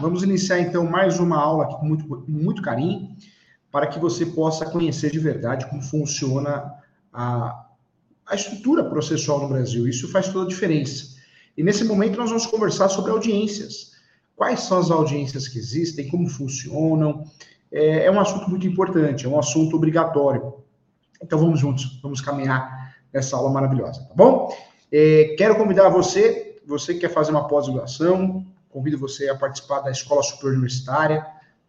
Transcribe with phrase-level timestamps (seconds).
[0.00, 3.14] Vamos iniciar então mais uma aula aqui com muito, muito carinho,
[3.70, 6.72] para que você possa conhecer de verdade como funciona
[7.12, 7.66] a,
[8.26, 9.86] a estrutura processual no Brasil.
[9.86, 11.16] Isso faz toda a diferença.
[11.56, 13.92] E nesse momento nós vamos conversar sobre audiências.
[14.34, 17.24] Quais são as audiências que existem, como funcionam.
[17.70, 20.54] É, é um assunto muito importante, é um assunto obrigatório.
[21.22, 24.56] Então vamos juntos, vamos caminhar nessa aula maravilhosa, tá bom?
[24.90, 29.90] É, quero convidar você, você que quer fazer uma pós-graduação, convido você a participar da
[29.90, 31.26] Escola Superior Universitária,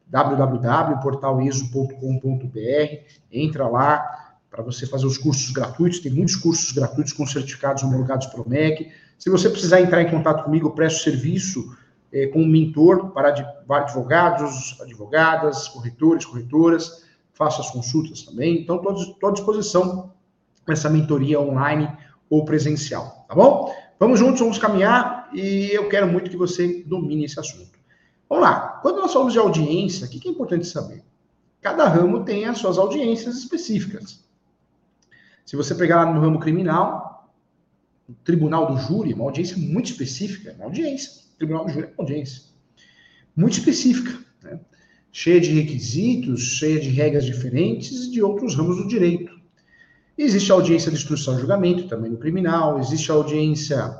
[0.07, 3.03] www.portaliso.com.br.
[3.31, 8.27] Entra lá para você fazer os cursos gratuitos, tem muitos cursos gratuitos com certificados homologados
[8.27, 8.91] para o MEC.
[9.17, 11.77] Se você precisar entrar em contato comigo, eu presto serviço
[12.11, 13.33] é, com um mentor para
[13.69, 18.61] advogados, advogadas, corretores, corretoras, faço as consultas também.
[18.61, 20.11] Então, estou à disposição
[20.67, 21.89] essa mentoria online
[22.29, 23.73] ou presencial, tá bom?
[24.01, 27.77] Vamos juntos, vamos caminhar e eu quero muito que você domine esse assunto.
[28.27, 28.79] Vamos lá.
[28.81, 31.03] Quando nós falamos de audiência, o que é importante saber?
[31.61, 34.25] Cada ramo tem as suas audiências específicas.
[35.45, 37.31] Se você pegar lá no ramo criminal,
[38.09, 41.21] o tribunal do júri, uma audiência muito específica, uma audiência.
[41.35, 42.41] O tribunal do júri é uma audiência
[43.35, 44.59] muito específica, né?
[45.11, 49.39] cheia de requisitos, cheia de regras diferentes de outros ramos do direito.
[50.23, 52.77] Existe a audiência de instrução e julgamento, também no criminal.
[52.77, 53.99] Existe a audiência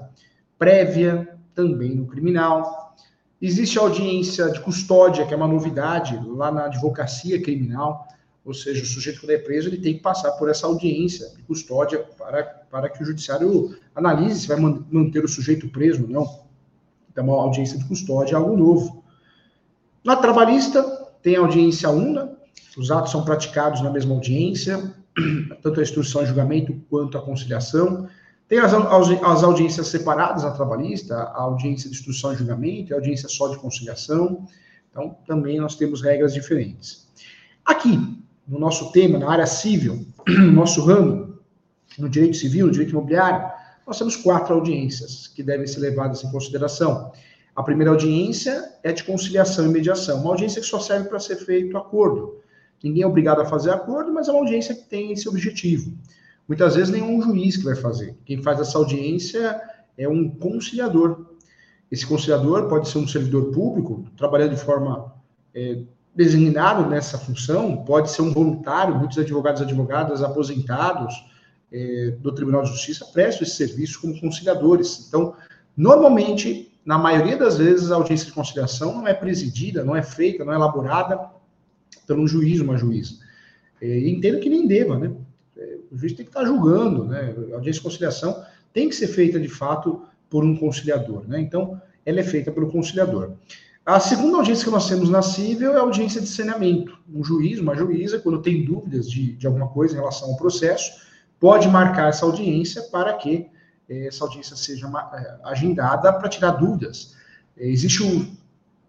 [0.55, 2.95] prévia, também no criminal.
[3.41, 8.07] Existe a audiência de custódia, que é uma novidade lá na advocacia criminal.
[8.45, 11.41] Ou seja, o sujeito, quando é preso, ele tem que passar por essa audiência de
[11.41, 16.43] custódia para, para que o judiciário analise se vai manter o sujeito preso ou não.
[17.11, 19.03] Então, uma audiência de custódia é algo novo.
[20.03, 20.83] Na trabalhista,
[21.23, 22.37] tem a audiência una,
[22.77, 25.00] os atos são praticados na mesma audiência,
[25.61, 28.07] tanto a instrução e julgamento quanto a conciliação.
[28.47, 33.29] Tem as, as audiências separadas na trabalhista, a audiência de instrução e julgamento, a audiência
[33.29, 34.45] só de conciliação.
[34.89, 37.07] Então, também nós temos regras diferentes.
[37.65, 37.97] Aqui,
[38.47, 41.39] no nosso tema, na área civil, no nosso ramo,
[41.97, 43.49] no direito civil, no direito imobiliário,
[43.87, 47.11] nós temos quatro audiências que devem ser levadas em consideração.
[47.55, 51.37] A primeira audiência é de conciliação e mediação, uma audiência que só serve para ser
[51.37, 52.41] feito acordo.
[52.83, 55.93] Ninguém é obrigado a fazer acordo, mas é uma audiência que tem esse objetivo.
[56.47, 58.17] Muitas vezes nem um juiz que vai fazer.
[58.25, 59.61] Quem faz essa audiência
[59.97, 61.25] é um conciliador.
[61.91, 65.13] Esse conciliador pode ser um servidor público, trabalhando de forma
[65.53, 65.83] é,
[66.15, 71.13] designado nessa função, pode ser um voluntário, muitos advogados e advogadas aposentados
[71.71, 75.07] é, do Tribunal de Justiça prestam esse serviço como conciliadores.
[75.07, 75.33] Então,
[75.75, 80.43] normalmente, na maioria das vezes, a audiência de conciliação não é presidida, não é feita,
[80.43, 81.19] não é elaborada
[82.11, 83.15] pelo juiz, uma juíza.
[83.81, 85.11] É, e entendo que nem deva, né?
[85.57, 87.33] É, o juiz tem que estar julgando, né?
[87.51, 91.39] A audiência de conciliação tem que ser feita, de fato, por um conciliador, né?
[91.39, 93.31] Então, ela é feita pelo conciliador.
[93.85, 96.99] A segunda audiência que nós temos na cível é a audiência de saneamento.
[97.11, 100.91] Um juiz, uma juíza, quando tem dúvidas de, de alguma coisa em relação ao processo,
[101.39, 103.47] pode marcar essa audiência para que
[103.89, 107.15] eh, essa audiência seja eh, agendada para tirar dúvidas.
[107.57, 108.27] Existe o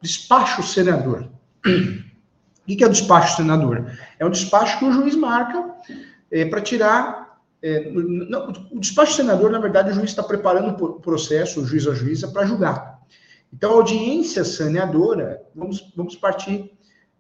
[0.03, 1.31] despacho senador.
[2.63, 3.93] O que é o despacho senador?
[4.19, 5.75] É um despacho que o juiz marca
[6.31, 7.41] é, para tirar.
[7.61, 11.87] É, não, o despacho senador, na verdade, o juiz está preparando o processo, o juiz
[11.87, 13.01] a juíza, para julgar.
[13.53, 16.73] Então, a audiência saneadora, vamos, vamos partir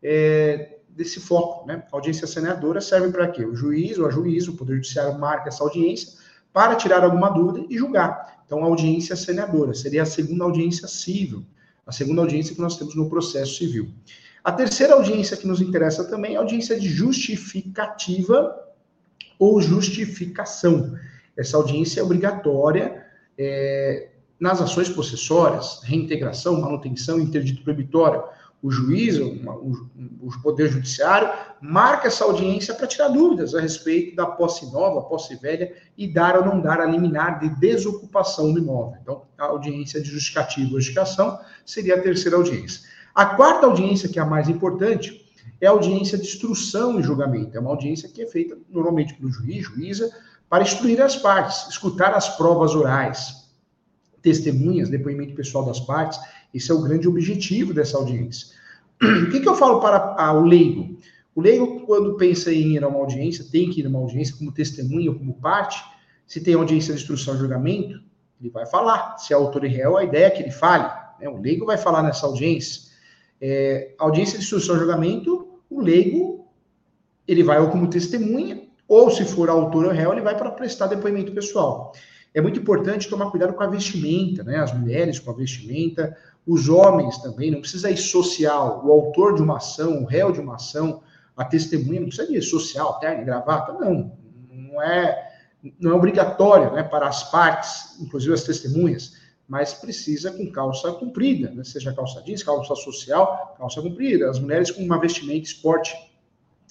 [0.02, 1.66] é, desse foco.
[1.66, 1.82] Né?
[1.92, 3.44] A audiência saneadora serve para quê?
[3.44, 6.19] O juiz ou a juíza, o Poder Judiciário marca essa audiência
[6.52, 8.42] para tirar alguma dúvida e julgar.
[8.47, 11.44] Então, a audiência saneadora seria a segunda audiência civil,
[11.86, 13.91] a segunda audiência que nós temos no processo civil.
[14.44, 18.58] A terceira audiência que nos interessa também é a audiência de justificativa
[19.38, 20.97] ou justificação.
[21.36, 23.06] Essa audiência é obrigatória
[23.38, 24.08] é,
[24.38, 28.22] nas ações possessórias, reintegração, manutenção, interdito proibitório.
[28.60, 29.88] O juiz, o, o,
[30.22, 35.37] o Poder Judiciário, marca essa audiência para tirar dúvidas a respeito da posse nova, posse
[35.37, 38.99] velha e dar ou não dar a liminar de desocupação do imóvel.
[39.02, 42.82] Então, a audiência de justificativa ou justificação seria a terceira audiência.
[43.14, 45.23] A quarta audiência, que é a mais importante,
[45.61, 47.56] é a audiência de instrução e julgamento.
[47.56, 50.11] É uma audiência que é feita normalmente pelo juiz, juíza,
[50.49, 53.49] para instruir as partes, escutar as provas orais,
[54.20, 56.19] testemunhas, depoimento pessoal das partes.
[56.53, 58.49] Esse é o grande objetivo dessa audiência.
[59.00, 60.97] O que, que eu falo para o leigo?
[61.35, 64.37] O leigo, quando pensa em ir a uma audiência, tem que ir a uma audiência
[64.37, 65.82] como testemunha ou como parte.
[66.26, 68.00] Se tem audiência de instrução e julgamento,
[68.41, 69.17] ele vai falar.
[69.19, 70.85] Se é autor e réu, a ideia é que ele fale.
[71.19, 71.29] Né?
[71.29, 72.91] O leigo vai falar nessa audiência.
[73.44, 76.46] É, audiência de instrução e julgamento, o leigo,
[77.26, 80.86] ele vai ou como testemunha, ou se for autor ou réu, ele vai para prestar
[80.86, 81.92] depoimento pessoal.
[82.32, 84.58] É muito importante tomar cuidado com a vestimenta, né?
[84.58, 86.16] As mulheres com a vestimenta,
[86.46, 88.80] os homens também, não precisa ir social.
[88.86, 91.02] O autor de uma ação, o réu de uma ação,
[91.36, 94.16] a testemunha, não precisa ir social, terno, gravata, não.
[94.50, 95.32] Não é,
[95.80, 101.50] não é obrigatório né, para as partes, inclusive as testemunhas, mas precisa com calça comprida,
[101.50, 101.64] né?
[101.64, 104.30] seja calça jeans, calça social, calça comprida.
[104.30, 105.94] As mulheres com uma vestimenta esporte,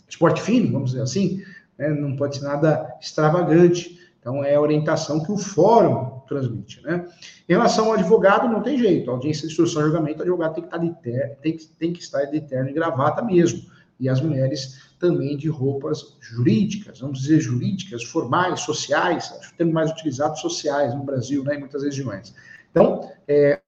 [0.08, 1.44] esporte fino, vamos dizer assim,
[1.78, 1.90] né?
[1.90, 4.00] não pode ser nada extravagante.
[4.20, 7.08] Então, é a orientação que o fórum transmite, né?
[7.50, 9.10] Em relação ao advogado, não tem jeito.
[9.10, 11.68] A audiência de instrução e julgamento, o advogado tem que estar de terno, tem que,
[11.68, 13.64] tem que estar de terno e gravata mesmo.
[14.00, 19.92] E as mulheres também de roupas jurídicas, vamos dizer jurídicas, formais, sociais, acho que mais
[19.92, 22.34] utilizado sociais no Brasil, né, em muitas regiões.
[22.72, 23.62] Então, é,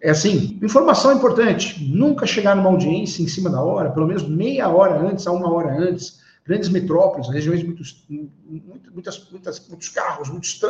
[0.00, 4.68] é assim, informação importante, nunca chegar numa audiência em cima da hora, pelo menos meia
[4.68, 10.60] hora antes, a uma hora antes, grandes metrópoles, regiões muitos, muitas, muitas, muitos carros, muitos,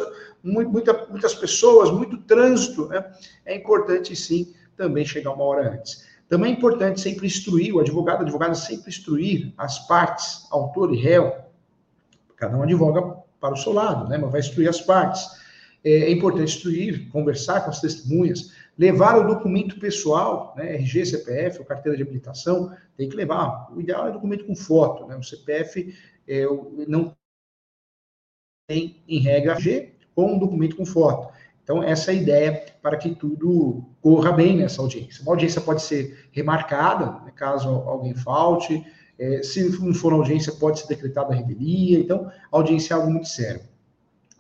[0.42, 3.04] muita, muitas pessoas, muito trânsito, né?
[3.44, 6.06] é importante sim também chegar uma hora antes.
[6.28, 10.96] Também é importante sempre instruir, o advogado, a advogada sempre instruir as partes, autor e
[10.96, 11.36] réu,
[12.36, 13.02] cada um advoga
[13.40, 14.18] para o seu lado, né?
[14.18, 15.26] mas vai instruir as partes.
[15.84, 21.58] É, é importante instruir, conversar com as testemunhas, levar o documento pessoal, né, RG, CPF,
[21.60, 23.72] ou carteira de habilitação, tem que levar.
[23.74, 25.16] O ideal é documento com foto, né?
[25.16, 25.94] O CPF
[26.28, 26.44] é,
[26.86, 27.14] não
[28.68, 31.32] tem, em regra, RG ou um documento com foto.
[31.62, 35.22] Então, essa é a ideia para que tudo corra bem nessa audiência.
[35.22, 38.84] Uma audiência pode ser remarcada, né, caso alguém falte.
[39.18, 41.98] É, se não for audiência, pode ser decretada a revelia.
[41.98, 43.62] Então, a audiência é algo muito sério.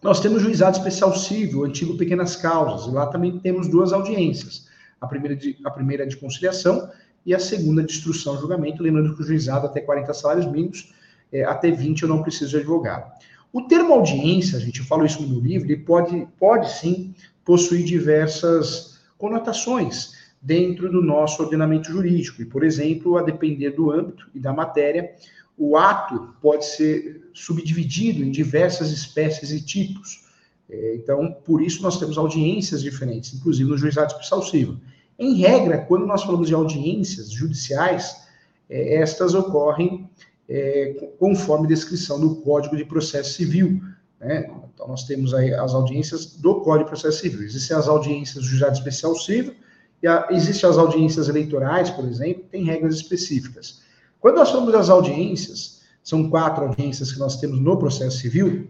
[0.06, 4.68] Nós temos juizado especial civil, antigo pequenas causas, e lá também temos duas audiências.
[5.00, 6.88] A primeira de, a primeira de conciliação
[7.26, 10.94] e a segunda de instrução julgamento, lembrando que o juizado até 40 salários mínimos,
[11.32, 13.12] é, até 20 eu não preciso de advogado.
[13.52, 17.12] O termo audiência, gente fala isso no meu livro, ele pode, pode sim
[17.44, 22.40] possuir diversas conotações dentro do nosso ordenamento jurídico.
[22.40, 25.10] E, por exemplo, a depender do âmbito e da matéria,
[25.58, 30.24] o ato pode ser subdividido em diversas espécies e tipos.
[30.68, 34.76] É, então, por isso nós temos audiências diferentes, inclusive no juizado especial civil.
[35.18, 38.26] Em regra, quando nós falamos de audiências judiciais,
[38.68, 40.08] é, estas ocorrem
[40.48, 43.80] é, conforme descrição do Código de Processo Civil.
[44.20, 44.50] Né?
[44.74, 47.42] Então, nós temos aí as audiências do Código de Processo Civil.
[47.42, 49.54] Existem as audiências do juizado especial civil,
[50.02, 53.85] e a, existem as audiências eleitorais, por exemplo, tem regras específicas.
[54.26, 58.66] Quando nós falamos das audiências, são quatro audiências que nós temos no processo civil,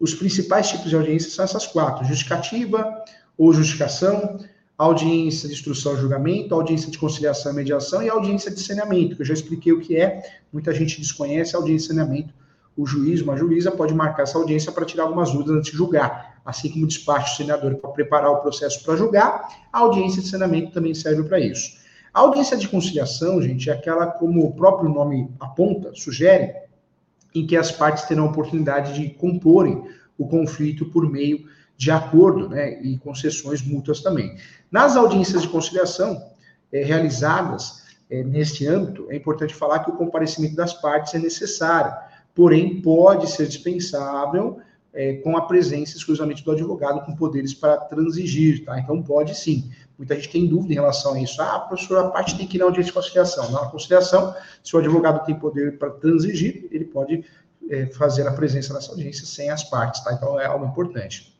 [0.00, 3.04] os principais tipos de audiências são essas quatro: justificativa
[3.38, 4.36] ou justificação,
[4.76, 9.22] audiência de instrução e julgamento, audiência de conciliação e mediação e audiência de saneamento, que
[9.22, 12.34] eu já expliquei o que é, muita gente desconhece a audiência de saneamento.
[12.76, 16.42] O juiz, uma juíza, pode marcar essa audiência para tirar algumas dúvidas antes de julgar,
[16.44, 20.26] assim como o despacho do senador para preparar o processo para julgar, a audiência de
[20.26, 21.78] saneamento também serve para isso.
[22.18, 26.52] A audiência de conciliação, gente, é aquela, como o próprio nome aponta, sugere,
[27.32, 29.84] em que as partes terão a oportunidade de comporem
[30.18, 34.36] o conflito por meio de acordo né, e concessões mútuas também.
[34.68, 36.20] Nas audiências de conciliação
[36.72, 41.94] é, realizadas é, neste âmbito, é importante falar que o comparecimento das partes é necessário,
[42.34, 44.58] porém pode ser dispensável
[44.92, 48.78] é, com a presença exclusivamente do advogado com poderes para transigir, tá?
[48.78, 49.70] Então pode sim.
[49.98, 51.42] Muita gente tem dúvida em relação a isso.
[51.42, 53.50] Ah, professor, a parte tem que ir na audiência de conciliação.
[53.50, 57.24] Na conciliação, se o advogado tem poder para transigir, ele pode
[57.68, 60.12] é, fazer a presença nessa audiência sem as partes, tá?
[60.12, 61.36] Então é algo importante.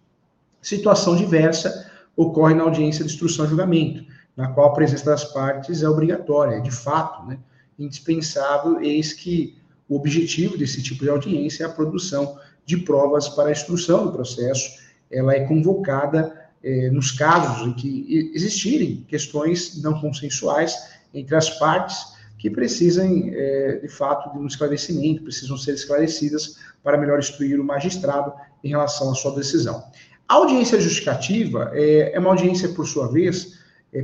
[0.61, 4.05] Situação diversa ocorre na audiência de instrução e julgamento,
[4.37, 7.39] na qual a presença das partes é obrigatória, é de fato, né?
[7.79, 9.57] Indispensável, eis que
[9.89, 12.37] o objetivo desse tipo de audiência é a produção
[12.69, 14.79] de provas para a instrução do processo.
[15.11, 20.77] Ela é convocada é, nos casos em que existirem questões não consensuais
[21.15, 21.97] entre as partes
[22.37, 27.65] que precisam, é, de fato, de um esclarecimento, precisam ser esclarecidas para melhor instruir o
[27.65, 29.83] magistrado em relação à sua decisão.
[30.29, 33.59] A audiência justificativa é, é uma audiência, por sua vez,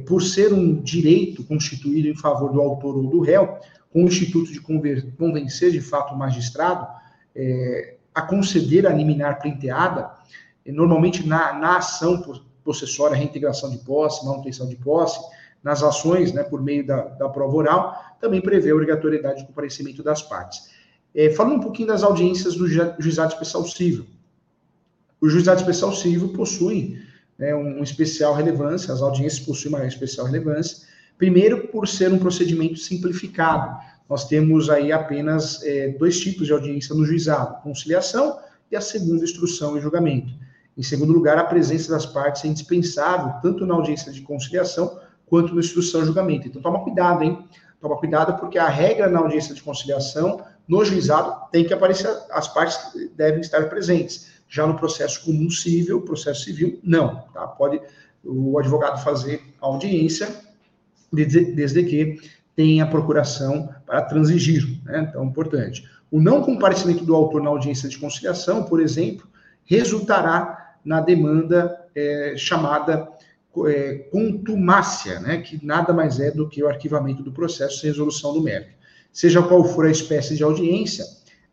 [0.06, 3.58] por ser um direito constituído em favor do autor ou do réu,
[3.92, 6.88] com o instituto de convencer de fato o magistrado
[8.14, 10.10] a conceder a liminar prenteada,
[10.66, 12.22] normalmente na, na ação
[12.62, 15.20] possessória, reintegração de posse, manutenção de posse,
[15.62, 20.02] nas ações, né, por meio da, da prova oral, também prevê a obrigatoriedade de comparecimento
[20.02, 20.70] das partes.
[21.14, 22.66] É, falando um pouquinho das audiências do
[22.98, 24.06] juizado especial civil.
[25.20, 27.02] O juizado especial civil possui
[27.38, 32.76] né, um, especial relevância, as audiências possuem uma especial relevância, primeiro por ser um procedimento
[32.76, 33.78] simplificado.
[34.08, 38.38] Nós temos aí apenas é, dois tipos de audiência no juizado, conciliação
[38.70, 40.32] e a segunda, instrução e julgamento.
[40.76, 45.54] Em segundo lugar, a presença das partes é indispensável, tanto na audiência de conciliação quanto
[45.54, 46.48] na instrução e julgamento.
[46.48, 47.46] Então, toma cuidado, hein?
[47.80, 52.48] Toma cuidado, porque a regra na audiência de conciliação, no juizado, tem que aparecer, as
[52.48, 52.78] partes
[53.16, 54.32] devem estar presentes.
[54.48, 57.46] Já no processo comum civil, processo civil, não, tá?
[57.46, 57.80] Pode
[58.24, 60.28] o advogado fazer a audiência,
[61.12, 61.80] desde, desde
[62.54, 65.06] que tenha procuração para transigir, né?
[65.08, 65.88] Então, importante.
[66.10, 69.26] O não comparecimento do autor na audiência de conciliação, por exemplo,
[69.64, 73.08] resultará na demanda é, chamada
[73.66, 78.32] é, contumácia, né, que nada mais é do que o arquivamento do processo sem resolução
[78.32, 78.74] do mérito.
[79.12, 81.04] Seja qual for a espécie de audiência,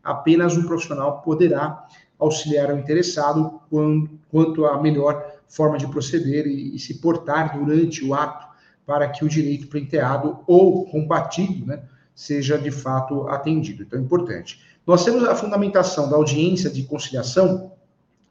[0.02, 1.86] apenas um profissional poderá
[2.18, 8.04] auxiliar ao interessado quando, quanto à melhor forma de proceder e, e, se portar durante
[8.04, 8.51] o ato
[8.86, 11.82] para que o direito pleiteado ou combatido né,
[12.14, 13.82] seja de fato atendido.
[13.82, 14.60] Então, é importante.
[14.86, 17.72] Nós temos a fundamentação da audiência de conciliação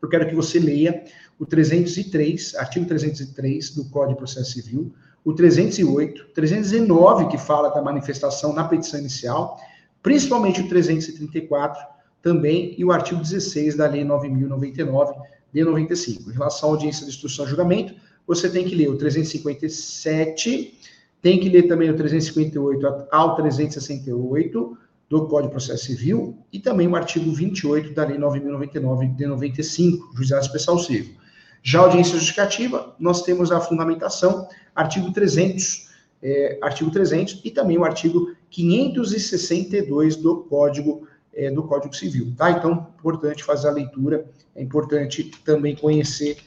[0.01, 1.03] eu quero que você leia
[1.39, 4.91] o 303, artigo 303 do Código de Processo Civil,
[5.23, 9.59] o 308, 319, que fala da manifestação na petição inicial,
[10.01, 11.85] principalmente o 334
[12.21, 15.15] também, e o artigo 16 da Lei 9.099
[15.53, 16.31] de 95.
[16.31, 17.93] Em relação à audiência de instrução e julgamento,
[18.27, 20.79] você tem que ler o 357,
[21.21, 24.77] tem que ler também o 358 ao 368,
[25.11, 30.15] do Código de Processo Civil e também o artigo 28 da Lei 9.099 de 95,
[30.15, 31.15] Juizado Especial Civil.
[31.61, 35.89] Já a audiência justificativa, nós temos a fundamentação, artigo 300,
[36.23, 42.49] é, artigo 300 e também o artigo 562 do Código é, do Código Civil, tá?
[42.51, 44.25] Então, importante fazer a leitura,
[44.55, 46.37] é importante também conhecer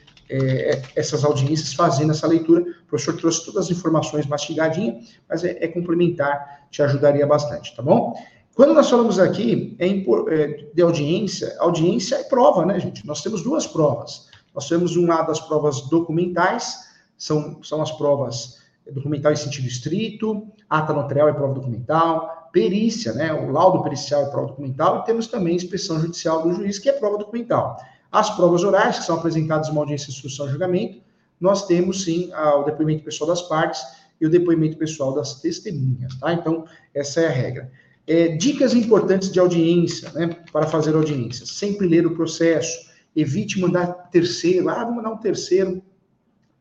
[0.43, 2.63] é, essas audiências, fazendo essa leitura.
[2.63, 7.83] O professor trouxe todas as informações mastigadinhas, mas é, é complementar, te ajudaria bastante, tá
[7.83, 8.15] bom?
[8.55, 13.07] Quando nós falamos aqui é, é, de audiência, audiência é prova, né, gente?
[13.07, 14.29] Nós temos duas provas.
[14.55, 16.77] Nós temos um lado das provas documentais,
[17.17, 18.63] são, são as provas
[18.93, 23.33] documental em sentido estrito, ata notarial é prova documental, perícia, né?
[23.33, 26.93] O laudo pericial é prova documental, e temos também inspeção judicial do juiz, que é
[26.93, 27.77] prova documental.
[28.15, 31.03] As provas orais, que são apresentadas em uma audiência de instrução e julgamento,
[31.41, 33.83] nós temos sim o depoimento pessoal das partes
[34.21, 36.33] e o depoimento pessoal das testemunhas, tá?
[36.33, 37.73] Então, essa é a regra.
[38.07, 41.45] É, dicas importantes de audiência, né, para fazer audiência.
[41.45, 45.83] Sempre ler o processo, evite mandar terceiro, ah, vou mandar um terceiro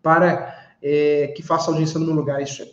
[0.02, 2.42] para é, que faça audiência no meu lugar.
[2.42, 2.68] Isso é,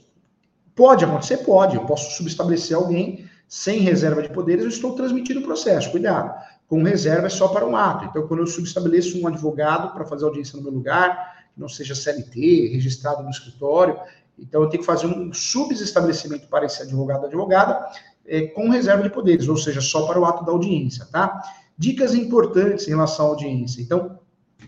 [0.74, 1.36] pode acontecer?
[1.38, 1.76] Pode.
[1.76, 5.90] Eu posso subestabelecer alguém sem reserva de poderes, eu estou transmitindo o processo.
[5.90, 6.32] Cuidado.
[6.70, 8.04] Com reserva é só para um ato.
[8.04, 11.96] Então, quando eu subestabeleço um advogado para fazer audiência no meu lugar, que não seja
[11.96, 13.98] CLT, registrado no escritório,
[14.38, 17.90] então eu tenho que fazer um subestabelecimento para esse advogado advogada,
[18.24, 21.42] é, com reserva de poderes, ou seja, só para o ato da audiência, tá?
[21.76, 23.82] Dicas importantes em relação à audiência.
[23.82, 24.20] Então,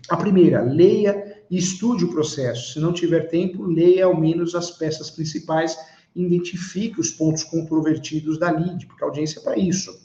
[0.09, 2.73] a primeira, leia e estude o processo.
[2.73, 5.77] Se não tiver tempo, leia ao menos as peças principais,
[6.13, 10.02] identifique os pontos controvertidos da lide, porque a audiência é para isso.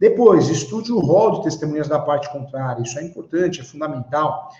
[0.00, 2.82] Depois, estude o rol de testemunhas da parte contrária.
[2.82, 4.50] Isso é importante, é fundamental.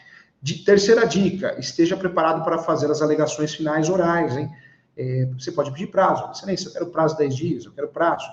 [0.42, 4.50] De, terceira dica, esteja preparado para fazer as alegações finais orais, hein?
[4.94, 6.30] É, você pode pedir prazo.
[6.30, 8.26] Excelência, eu quero prazo de 10 dias, eu quero prazo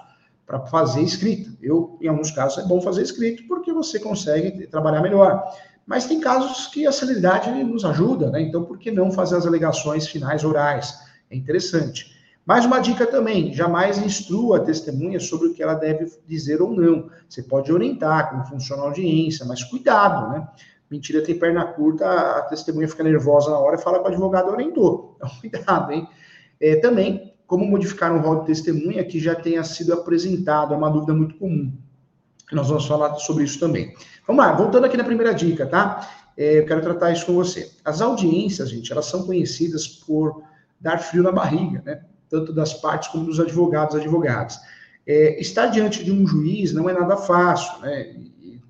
[0.46, 1.50] para fazer escrita.
[1.62, 5.46] Eu, em alguns casos, é bom fazer escrito porque você consegue trabalhar melhor.
[5.86, 8.42] Mas tem casos que a celeridade nos ajuda, né?
[8.42, 11.00] Então, por que não fazer as alegações finais orais?
[11.32, 12.17] É interessante.
[12.48, 16.74] Mais uma dica também: jamais instrua a testemunha sobre o que ela deve dizer ou
[16.74, 17.10] não.
[17.28, 20.48] Você pode orientar como funciona a audiência, mas cuidado, né?
[20.90, 24.50] Mentira tem perna curta, a testemunha fica nervosa na hora e fala que o advogado
[24.50, 25.18] orientou.
[25.20, 26.08] Então, cuidado, hein?
[26.62, 30.90] É, também como modificar um rol de testemunha que já tenha sido apresentado, é uma
[30.90, 31.74] dúvida muito comum.
[32.52, 33.94] Nós vamos falar sobre isso também.
[34.26, 36.08] Vamos lá, voltando aqui na primeira dica, tá?
[36.38, 37.70] É, eu quero tratar isso com você.
[37.84, 40.44] As audiências, gente, elas são conhecidas por
[40.80, 42.04] dar frio na barriga, né?
[42.30, 44.60] Tanto das partes como dos advogados advogadas.
[45.06, 48.16] É, estar diante de um juiz não é nada fácil, né?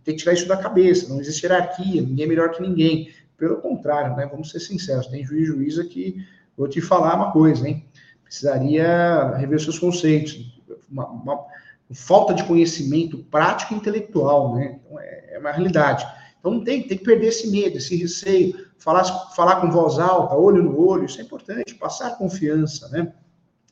[0.04, 3.12] Tem que tirar isso da cabeça, não existe hierarquia, ninguém é melhor que ninguém.
[3.38, 4.26] Pelo contrário, né?
[4.26, 7.86] Vamos ser sinceros, tem juiz e juíza que, vou te falar uma coisa, hein?
[8.28, 10.62] precisaria rever seus conceitos.
[10.90, 11.46] Uma, uma,
[11.92, 14.78] falta de conhecimento prático e intelectual, né?
[14.78, 16.06] Então, é, é, uma realidade.
[16.38, 20.62] Então, tem, tem que perder esse medo, esse receio, falar, falar com voz alta, olho
[20.62, 23.14] no olho, isso é importante, passar confiança, né?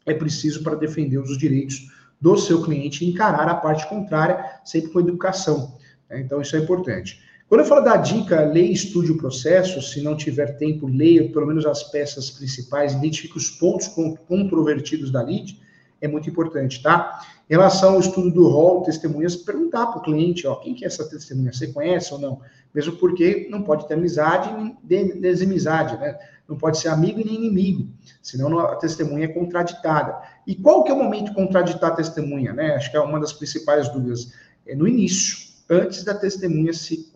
[0.05, 1.87] É preciso para defender os direitos
[2.21, 5.77] do seu cliente e encarar a parte contrária, sempre com educação.
[6.09, 6.21] Né?
[6.21, 7.19] Então, isso é importante.
[7.47, 11.31] Quando eu falo da dica, leia e estude o processo, se não tiver tempo, leia
[11.31, 13.87] pelo menos as peças principais, identifique os pontos
[14.27, 15.59] controvertidos da lide,
[16.05, 17.21] é muito importante, tá?
[17.49, 20.87] Em relação ao estudo do rol testemunhas, perguntar para o cliente, ó, quem que é
[20.87, 21.53] essa testemunha?
[21.53, 22.41] Você conhece ou não?
[22.73, 24.49] Mesmo porque não pode ter amizade
[24.83, 26.17] nem desamizade, né?
[26.47, 27.87] Não pode ser amigo nem inimigo,
[28.21, 30.21] senão a testemunha é contraditada.
[30.45, 32.75] E qual que é o momento de contraditar a testemunha, né?
[32.75, 34.31] Acho que é uma das principais dúvidas.
[34.67, 35.37] É no início,
[35.69, 37.11] antes da testemunha se...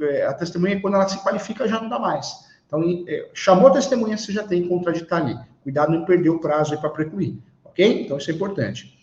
[0.00, 2.44] É, a testemunha, quando ela se qualifica, já não dá mais.
[2.66, 5.38] Então, é, chamou a testemunha, você já tem que contraditar ali.
[5.62, 7.36] Cuidado não perder o prazo para precluir,
[7.74, 8.02] ok?
[8.04, 8.94] Então, isso é importante.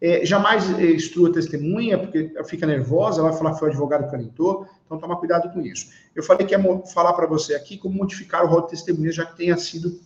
[0.00, 4.14] É, jamais é, instrua testemunha, porque fica nervosa, vai falar que foi o advogado que
[4.14, 5.88] orientou, então toma cuidado com isso.
[6.14, 9.26] Eu falei que ia falar para você aqui como modificar o rol de testemunha, já
[9.26, 9.98] que tenha sido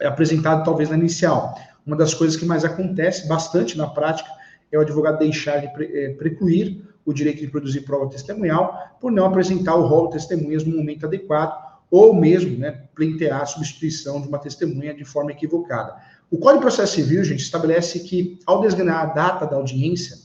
[0.00, 1.54] apresentado talvez na inicial.
[1.86, 4.28] Uma das coisas que mais acontece bastante na prática
[4.72, 9.26] é o advogado deixar de é, precluir o direito de produzir prova testemunhal por não
[9.26, 14.26] apresentar o rol de testemunhas no momento adequado ou mesmo né, pleitear a substituição de
[14.26, 15.94] uma testemunha de forma equivocada.
[16.32, 20.16] O Código de Processo Civil, gente, estabelece que, ao designar a data da audiência,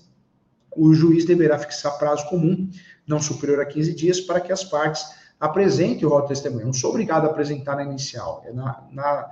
[0.74, 2.70] o juiz deverá fixar prazo comum,
[3.06, 5.04] não superior a 15 dias, para que as partes
[5.38, 6.64] apresentem o rol de testemunha.
[6.64, 9.32] Não sou obrigado a apresentar na inicial, é, na, na,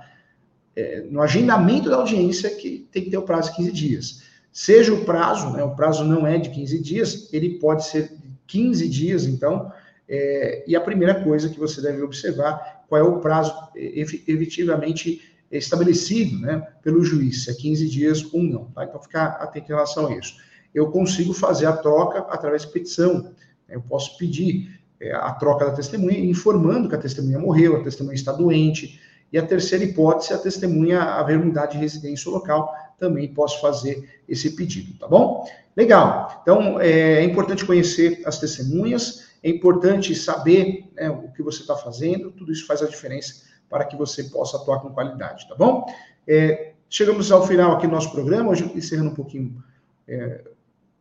[0.76, 4.22] é no agendamento da audiência que tem que ter o prazo de 15 dias.
[4.52, 8.12] Seja o prazo, né, o prazo não é de 15 dias, ele pode ser
[8.46, 9.72] 15 dias, então,
[10.06, 16.40] é, e a primeira coisa que você deve observar, qual é o prazo efetivamente estabelecido
[16.40, 18.64] né, pelo juiz, se é 15 dias ou não.
[18.66, 18.84] Tá?
[18.84, 20.36] Então, ficar atento em relação a isso.
[20.74, 23.32] Eu consigo fazer a troca através de petição.
[23.68, 28.14] Eu posso pedir é, a troca da testemunha, informando que a testemunha morreu, a testemunha
[28.14, 29.00] está doente.
[29.32, 34.54] E a terceira hipótese, a testemunha haver unidade de residência local, também posso fazer esse
[34.54, 35.46] pedido, tá bom?
[35.76, 36.40] Legal.
[36.42, 41.76] Então, é, é importante conhecer as testemunhas, é importante saber né, o que você está
[41.76, 45.86] fazendo, tudo isso faz a diferença para que você possa atuar com qualidade, tá bom?
[46.26, 49.62] É, chegamos ao final aqui do nosso programa, hoje encerrando um pouquinho
[50.08, 50.44] é,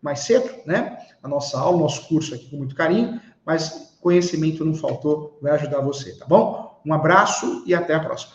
[0.01, 0.97] mais cedo, né?
[1.21, 5.81] A nossa aula, nosso curso aqui com muito carinho, mas conhecimento não faltou, vai ajudar
[5.81, 6.79] você, tá bom?
[6.85, 8.34] Um abraço e até a próxima.